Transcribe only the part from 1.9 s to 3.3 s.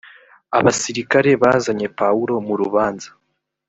pawulo mu rubanza